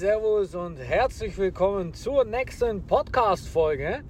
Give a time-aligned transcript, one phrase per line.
[0.00, 4.00] Servus und herzlich willkommen zur nächsten Podcast-Folge.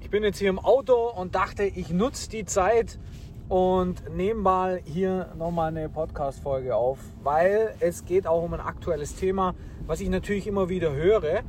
[0.00, 3.00] Ich bin jetzt hier im Auto und dachte, ich nutze die Zeit
[3.48, 9.16] und nehme mal hier nochmal eine Podcast-Folge auf, weil es geht auch um ein aktuelles
[9.16, 9.56] Thema,
[9.88, 11.40] was ich natürlich immer wieder höre,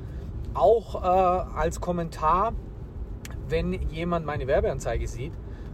[0.55, 1.07] auch äh,
[1.55, 2.53] als Kommentar,
[3.49, 5.33] wenn jemand meine Werbeanzeige sieht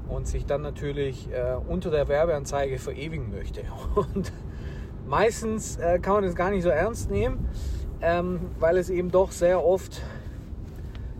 [0.09, 3.61] und sich dann natürlich äh, unter der Werbeanzeige verewigen möchte.
[3.95, 4.33] Und
[5.07, 7.47] meistens äh, kann man das gar nicht so ernst nehmen,
[8.05, 10.03] ähm, weil es eben doch sehr oft,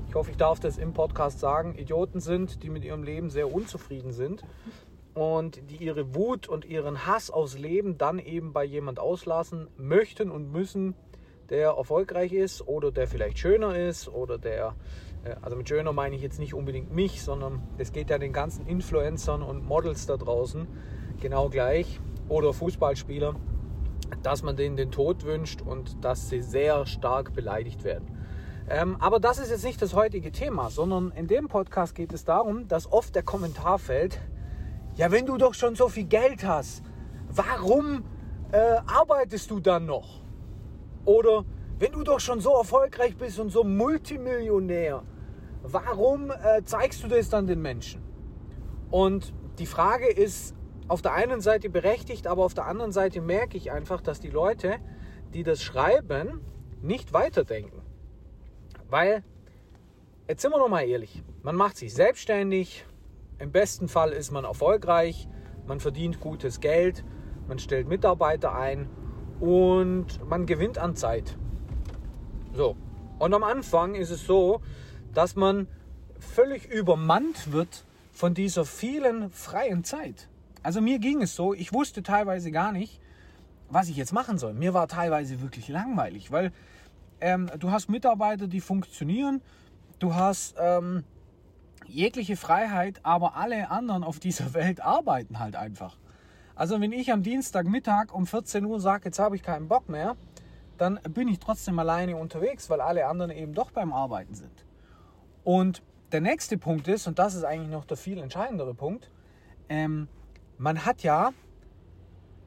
[0.07, 3.51] ich hoffe, ich darf das im Podcast sagen, Idioten sind, die mit ihrem Leben sehr
[3.51, 4.43] unzufrieden sind
[5.15, 10.29] und die ihre Wut und ihren Hass aufs Leben dann eben bei jemand auslassen möchten
[10.29, 10.93] und müssen,
[11.49, 14.75] der erfolgreich ist oder der vielleicht schöner ist oder der,
[15.23, 18.31] äh, also mit schöner meine ich jetzt nicht unbedingt mich, sondern es geht ja den
[18.31, 20.67] ganzen Influencern und Models da draußen
[21.19, 23.35] genau gleich oder Fußballspieler,
[24.23, 28.07] dass man denen den Tod wünscht und dass sie sehr stark beleidigt werden.
[28.67, 32.25] Ähm, aber das ist jetzt nicht das heutige Thema, sondern in dem Podcast geht es
[32.25, 34.19] darum, dass oft der Kommentar fällt,
[34.95, 36.81] ja, wenn du doch schon so viel Geld hast,
[37.29, 38.03] warum
[38.51, 38.57] äh,
[38.87, 40.21] arbeitest du dann noch?
[41.03, 41.45] Oder
[41.77, 45.03] wenn du doch schon so erfolgreich bist und so Multimillionär,
[45.61, 48.01] warum äh, zeigst du das dann den Menschen?
[48.89, 50.54] Und die Frage ist
[50.87, 54.29] auf der einen Seite berechtigt, aber auf der anderen Seite merke ich einfach, dass die
[54.29, 54.77] Leute,
[55.33, 56.41] die das schreiben,
[56.81, 57.81] nicht weiterdenken.
[58.89, 59.23] Weil,
[60.27, 62.85] jetzt sind wir doch mal ehrlich, man macht sich selbstständig,
[63.39, 65.27] im besten Fall ist man erfolgreich,
[65.67, 67.03] man verdient gutes Geld,
[67.47, 68.89] man stellt Mitarbeiter ein
[69.39, 71.37] und man gewinnt an Zeit.
[72.53, 72.75] So.
[73.17, 74.61] Und am Anfang ist es so,
[75.13, 75.67] dass man
[76.19, 80.29] völlig übermannt wird von dieser vielen freien Zeit.
[80.65, 82.99] Also mir ging es so, ich wusste teilweise gar nicht,
[83.69, 84.55] was ich jetzt machen soll.
[84.55, 86.51] Mir war teilweise wirklich langweilig, weil
[87.21, 89.43] ähm, du hast Mitarbeiter, die funktionieren,
[89.99, 91.03] du hast ähm,
[91.85, 95.99] jegliche Freiheit, aber alle anderen auf dieser Welt arbeiten halt einfach.
[96.55, 100.15] Also wenn ich am Dienstagmittag um 14 Uhr sage, jetzt habe ich keinen Bock mehr,
[100.79, 104.65] dann bin ich trotzdem alleine unterwegs, weil alle anderen eben doch beim Arbeiten sind.
[105.43, 109.11] Und der nächste Punkt ist, und das ist eigentlich noch der viel entscheidendere Punkt,
[109.69, 110.07] ähm,
[110.57, 111.31] man hat ja,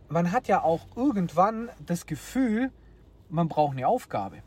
[0.09, 2.73] man hat ja auch irgendwann das Gefühl,
[3.29, 4.43] man braucht eine Aufgabe.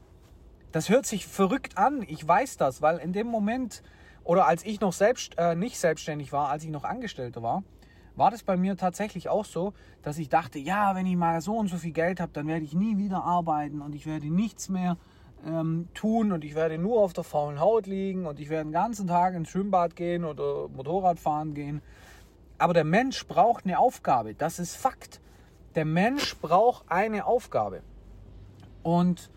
[0.71, 3.83] Das hört sich verrückt an, ich weiß das, weil in dem Moment,
[4.23, 7.63] oder als ich noch selbst, äh, nicht selbstständig war, als ich noch Angestellter war,
[8.15, 11.57] war das bei mir tatsächlich auch so, dass ich dachte, ja, wenn ich mal so
[11.57, 14.69] und so viel Geld habe, dann werde ich nie wieder arbeiten und ich werde nichts
[14.69, 14.97] mehr
[15.45, 18.73] ähm, tun und ich werde nur auf der faulen Haut liegen und ich werde den
[18.73, 21.81] ganzen Tag ins Schwimmbad gehen oder Motorrad fahren gehen.
[22.61, 25.19] Aber der Mensch braucht eine Aufgabe, das ist Fakt.
[25.73, 27.81] Der Mensch braucht eine Aufgabe.
[28.83, 29.31] Und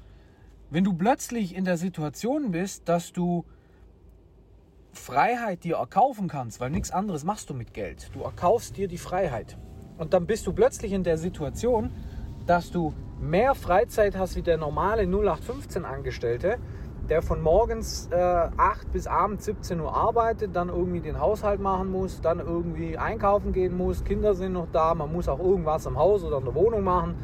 [0.68, 3.46] wenn du plötzlich in der Situation bist, dass du
[4.92, 8.10] Freiheit dir erkaufen kannst, weil nichts anderes machst du mit Geld.
[8.12, 9.56] Du erkaufst dir die Freiheit.
[9.96, 11.92] Und dann bist du plötzlich in der Situation,
[12.44, 16.58] dass du mehr Freizeit hast wie der normale 0815-Angestellte,
[17.08, 21.90] der von morgens äh, 8 bis abends 17 Uhr arbeitet, dann irgendwie den Haushalt machen
[21.90, 25.98] muss, dann irgendwie einkaufen gehen muss, Kinder sind noch da, man muss auch irgendwas am
[25.98, 27.16] Haus oder in der Wohnung machen.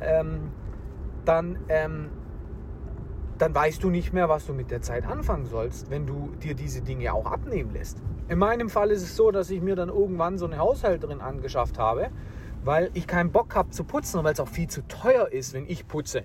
[0.00, 0.50] Ähm,
[1.24, 2.10] dann ähm,
[3.38, 6.54] dann weißt du nicht mehr, was du mit der Zeit anfangen sollst, wenn du dir
[6.54, 7.98] diese Dinge auch abnehmen lässt.
[8.28, 11.78] In meinem Fall ist es so, dass ich mir dann irgendwann so eine Haushälterin angeschafft
[11.78, 12.08] habe,
[12.64, 15.54] weil ich keinen Bock habe zu putzen und weil es auch viel zu teuer ist,
[15.54, 16.22] wenn ich putze.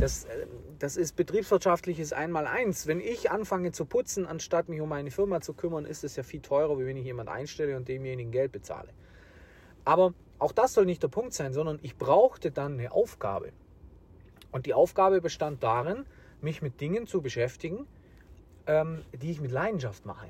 [0.00, 0.46] Das, äh,
[0.78, 2.86] das ist betriebswirtschaftliches Einmaleins.
[2.86, 6.22] Wenn ich anfange zu putzen, anstatt mich um meine Firma zu kümmern, ist es ja
[6.22, 8.88] viel teurer, wie wenn ich jemand einstelle und demjenigen Geld bezahle.
[9.84, 13.52] Aber auch das soll nicht der Punkt sein, sondern ich brauchte dann eine Aufgabe.
[14.50, 16.06] Und die Aufgabe bestand darin,
[16.40, 17.86] mich mit Dingen zu beschäftigen,
[18.66, 20.28] ähm, die ich mit Leidenschaft mache.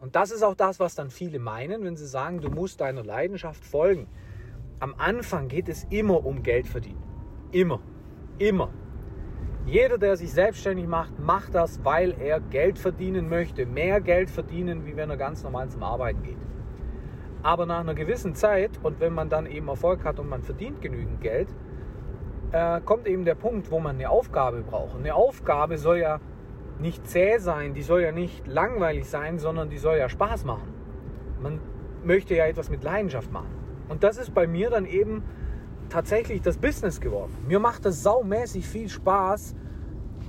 [0.00, 3.02] Und das ist auch das, was dann viele meinen, wenn sie sagen, du musst deiner
[3.02, 4.06] Leidenschaft folgen.
[4.80, 7.02] Am Anfang geht es immer um Geld verdienen.
[7.50, 7.80] Immer.
[8.38, 8.72] Immer.
[9.70, 13.66] Jeder, der sich selbstständig macht, macht das, weil er Geld verdienen möchte.
[13.66, 16.38] Mehr Geld verdienen, wie wenn er ganz normal zum Arbeiten geht.
[17.42, 20.80] Aber nach einer gewissen Zeit und wenn man dann eben Erfolg hat und man verdient
[20.80, 21.48] genügend Geld,
[22.52, 24.96] äh, kommt eben der Punkt, wo man eine Aufgabe braucht.
[24.96, 26.18] Eine Aufgabe soll ja
[26.78, 30.72] nicht zäh sein, die soll ja nicht langweilig sein, sondern die soll ja Spaß machen.
[31.42, 31.60] Man
[32.04, 33.50] möchte ja etwas mit Leidenschaft machen.
[33.90, 35.24] Und das ist bei mir dann eben
[35.88, 37.32] tatsächlich das Business geworden.
[37.46, 39.54] Mir macht es saumäßig viel Spaß,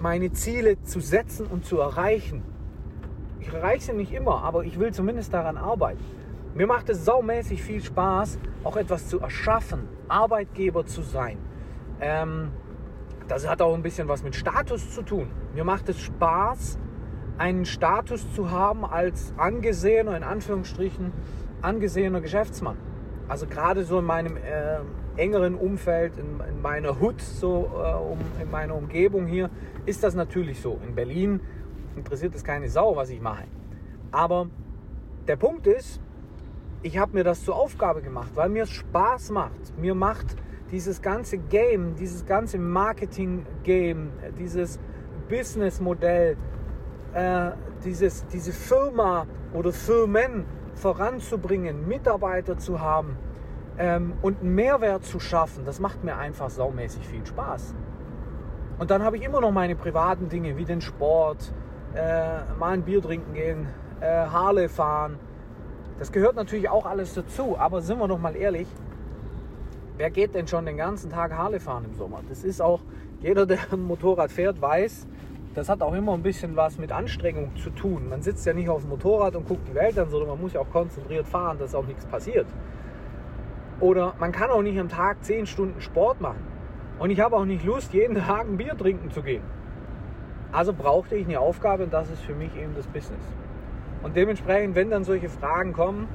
[0.01, 2.43] meine Ziele zu setzen und zu erreichen.
[3.39, 6.03] Ich erreiche sie nicht immer, aber ich will zumindest daran arbeiten.
[6.55, 11.37] Mir macht es saumäßig viel Spaß, auch etwas zu erschaffen, Arbeitgeber zu sein,
[11.99, 12.51] ähm,
[13.27, 15.29] das hat auch ein bisschen was mit Status zu tun.
[15.53, 16.79] Mir macht es Spaß,
[17.37, 21.11] einen Status zu haben als angesehener, in Anführungsstrichen,
[21.61, 22.77] angesehener Geschäftsmann.
[23.27, 24.79] Also gerade so in meinem äh,
[25.19, 29.49] engeren Umfeld, in, in meiner Hut, so äh, um, in meiner Umgebung hier,
[29.85, 30.79] ist das natürlich so.
[30.87, 31.41] In Berlin
[31.95, 33.43] interessiert es keine Sau, was ich mache.
[34.11, 34.49] Aber
[35.27, 36.01] der Punkt ist,
[36.81, 39.77] ich habe mir das zur Aufgabe gemacht, weil mir es Spaß macht.
[39.77, 40.25] Mir macht
[40.71, 44.79] dieses ganze Game, dieses ganze Marketing-Game, dieses
[45.27, 46.37] Business-Modell,
[47.13, 47.51] äh,
[47.83, 50.45] diese Firma oder Firmen
[50.75, 53.17] voranzubringen, Mitarbeiter zu haben
[53.79, 57.73] ähm, und einen Mehrwert zu schaffen, das macht mir einfach saumäßig viel Spaß.
[58.77, 61.53] Und dann habe ich immer noch meine privaten Dinge wie den Sport,
[61.95, 63.67] äh, mal ein Bier trinken gehen,
[64.01, 65.17] äh, Harley fahren.
[65.97, 68.67] Das gehört natürlich auch alles dazu, aber sind wir noch mal ehrlich,
[69.97, 72.21] wer geht denn schon den ganzen Tag Harley fahren im Sommer?
[72.29, 72.81] Das ist auch,
[73.21, 75.07] jeder, der ein Motorrad fährt, weiß,
[75.55, 78.07] das hat auch immer ein bisschen was mit Anstrengung zu tun.
[78.07, 80.53] Man sitzt ja nicht auf dem Motorrad und guckt die Welt an, sondern man muss
[80.53, 82.47] ja auch konzentriert fahren, dass auch nichts passiert.
[83.79, 86.43] Oder man kann auch nicht am Tag 10 Stunden Sport machen.
[86.99, 89.43] Und ich habe auch nicht Lust, jeden Tag ein Bier trinken zu gehen.
[90.51, 93.21] Also brauchte ich eine Aufgabe und das ist für mich eben das Business.
[94.01, 96.07] Und dementsprechend, wenn dann solche Fragen kommen,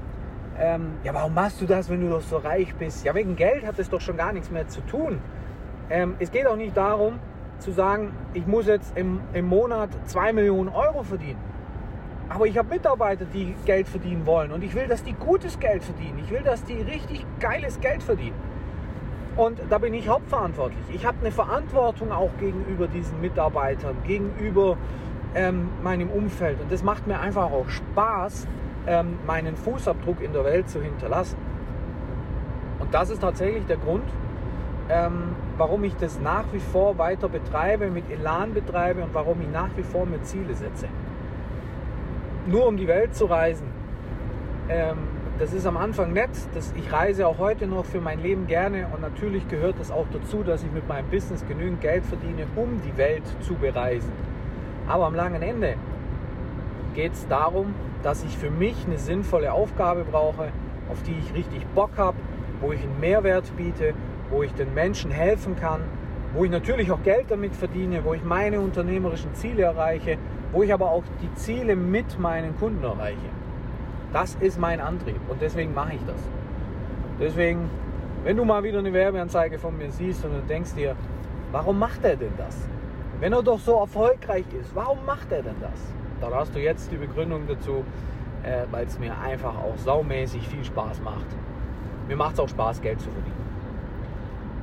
[0.59, 3.05] ähm, ja, warum machst du das, wenn du doch so reich bist?
[3.05, 5.19] Ja, wegen Geld hat es doch schon gar nichts mehr zu tun.
[5.91, 7.19] Ähm, es geht auch nicht darum,
[7.59, 11.39] zu sagen, ich muss jetzt im, im Monat 2 Millionen Euro verdienen.
[12.29, 15.85] Aber ich habe Mitarbeiter, die Geld verdienen wollen und ich will, dass die gutes Geld
[15.85, 16.19] verdienen.
[16.25, 18.37] Ich will, dass die richtig geiles Geld verdienen.
[19.37, 20.85] Und da bin ich hauptverantwortlich.
[20.93, 24.77] Ich habe eine Verantwortung auch gegenüber diesen Mitarbeitern, gegenüber
[25.35, 26.61] ähm, meinem Umfeld.
[26.61, 28.47] Und das macht mir einfach auch Spaß,
[28.87, 31.37] ähm, meinen Fußabdruck in der Welt zu hinterlassen.
[32.79, 34.05] Und das ist tatsächlich der Grund,
[34.89, 39.49] ähm, warum ich das nach wie vor weiter betreibe, mit Elan betreibe und warum ich
[39.49, 40.89] nach wie vor mir Ziele setze.
[42.47, 43.69] Nur um die Welt zu reisen,
[44.69, 44.99] ähm,
[45.39, 46.31] das ist am Anfang nett.
[46.55, 50.07] Das, ich reise auch heute noch für mein Leben gerne und natürlich gehört es auch
[50.13, 54.13] dazu, dass ich mit meinem Business genügend Geld verdiene, um die Welt zu bereisen.
[54.87, 55.77] Aber am langen Ende
[56.95, 60.49] geht es darum, dass ich für mich eine sinnvolle Aufgabe brauche,
[60.91, 62.19] auf die ich richtig Bock habe,
[62.61, 63.95] wo ich einen Mehrwert biete,
[64.31, 65.81] wo ich den Menschen helfen kann,
[66.35, 70.19] wo ich natürlich auch Geld damit verdiene, wo ich meine unternehmerischen Ziele erreiche,
[70.55, 73.19] wo ich aber auch die Ziele mit meinen Kunden erreiche.
[74.13, 76.21] Das ist mein Antrieb und deswegen mache ich das.
[77.21, 77.69] Deswegen,
[78.23, 80.95] wenn du mal wieder eine Werbeanzeige von mir siehst und du denkst dir,
[81.51, 82.57] warum macht er denn das?
[83.19, 85.81] Wenn er doch so erfolgreich ist, warum macht er denn das?
[86.21, 87.85] Dann hast du jetzt die Begründung dazu,
[88.45, 91.27] äh, weil es mir einfach auch saumäßig viel Spaß macht.
[92.07, 93.44] Mir macht es auch Spaß, Geld zu verdienen.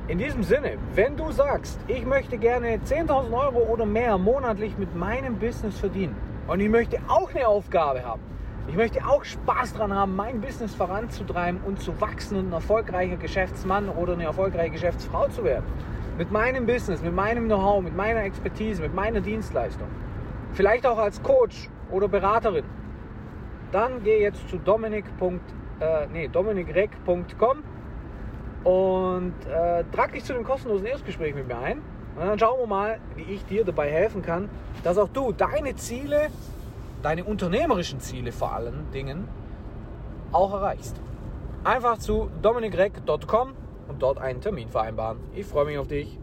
[0.08, 4.96] In diesem Sinne, wenn du sagst, ich möchte gerne 10.000 Euro oder mehr monatlich mit
[4.96, 6.16] meinem Business verdienen
[6.48, 8.20] und ich möchte auch eine Aufgabe haben,
[8.66, 13.16] ich möchte auch Spaß daran haben, mein Business voranzutreiben und zu wachsen und ein erfolgreicher
[13.16, 15.64] Geschäftsmann oder eine erfolgreiche Geschäftsfrau zu werden.
[16.18, 19.86] Mit meinem Business, mit meinem Know-how, mit meiner Expertise, mit meiner Dienstleistung.
[20.52, 22.64] Vielleicht auch als Coach oder Beraterin.
[23.70, 25.04] Dann geh jetzt zu dominik.
[25.80, 27.62] Äh, nee, dominikreck.com
[28.64, 31.78] und äh, trag dich zu dem kostenlosen Erstgespräch mit mir ein.
[32.16, 34.50] Und dann schauen wir mal, wie ich dir dabei helfen kann,
[34.84, 36.28] dass auch du deine Ziele
[37.02, 39.28] deine unternehmerischen Ziele vor allen Dingen
[40.30, 41.00] auch erreichst.
[41.64, 43.54] Einfach zu dominikreck.com
[43.88, 45.18] und dort einen Termin vereinbaren.
[45.34, 46.18] Ich freue mich auf dich.